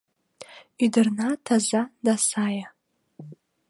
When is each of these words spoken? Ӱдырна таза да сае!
Ӱдырна 0.83 1.29
таза 1.45 1.83
да 2.05 2.13
сае! 2.27 2.65